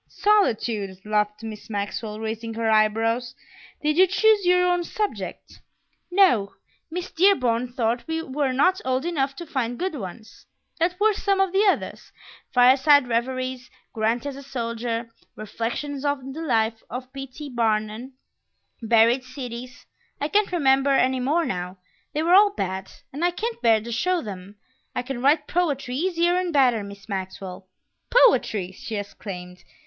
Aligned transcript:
"Solitude!" 0.07 0.97
laughed 1.05 1.43
Miss 1.43 1.69
Maxwell, 1.69 2.19
raising 2.19 2.55
her 2.55 2.71
eyebrows. 2.71 3.35
"Did 3.83 3.97
you 3.97 4.07
choose 4.07 4.47
your 4.47 4.65
own 4.65 4.83
subject?" 4.83 5.61
"No; 6.09 6.55
Miss 6.89 7.11
Dearborn 7.11 7.67
thought 7.73 8.07
we 8.07 8.23
were 8.23 8.51
not 8.51 8.81
old 8.83 9.05
enough 9.05 9.35
to 9.35 9.45
find 9.45 9.77
good 9.77 9.93
ones." 9.93 10.47
"What 10.79 10.99
were 10.99 11.13
some 11.13 11.39
of 11.39 11.51
the 11.53 11.67
others?" 11.67 12.11
"Fireside 12.51 13.07
Reveries, 13.07 13.69
Grant 13.93 14.25
as 14.25 14.35
a 14.35 14.41
Soldier, 14.41 15.11
Reflections 15.35 16.03
on 16.03 16.31
the 16.33 16.41
Life 16.41 16.81
of 16.89 17.13
P. 17.13 17.27
T. 17.27 17.47
Barnum, 17.47 18.13
Buried 18.81 19.23
Cities; 19.23 19.85
I 20.19 20.29
can't 20.29 20.51
remember 20.51 20.89
any 20.95 21.19
more 21.19 21.45
now. 21.45 21.77
They 22.13 22.23
were 22.23 22.33
all 22.33 22.55
bad, 22.55 22.91
and 23.13 23.23
I 23.23 23.29
can't 23.29 23.61
bear 23.61 23.79
to 23.81 23.91
show 23.91 24.19
them; 24.23 24.55
I 24.95 25.03
can 25.03 25.21
write 25.21 25.45
poetry 25.45 25.93
easier 25.95 26.37
and 26.37 26.51
better, 26.51 26.81
Miss 26.83 27.07
Maxwell." 27.07 27.67
"Poetry!" 28.09 28.71
she 28.71 28.95
exclaimed. 28.95 29.63